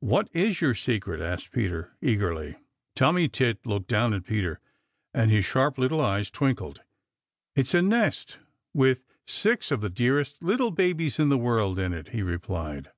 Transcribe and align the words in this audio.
"What 0.00 0.30
is 0.32 0.62
your 0.62 0.72
secret?" 0.74 1.20
asked 1.20 1.52
Peter 1.52 1.92
eagerly. 2.00 2.56
Tommy 2.94 3.28
Tit 3.28 3.66
looked 3.66 3.88
down 3.88 4.14
at 4.14 4.24
Peter, 4.24 4.58
and 5.12 5.30
his 5.30 5.44
sharp 5.44 5.76
little 5.76 6.00
eyes 6.00 6.30
twinkled. 6.30 6.80
"It's 7.54 7.74
a 7.74 7.82
nest 7.82 8.38
with 8.72 9.04
six 9.26 9.70
of 9.70 9.82
the 9.82 9.90
dearest 9.90 10.42
little 10.42 10.70
babies 10.70 11.18
in 11.18 11.28
the 11.28 11.36
world 11.36 11.78
in 11.78 11.92
it," 11.92 12.08
he 12.16 12.22
replied. 12.22 12.90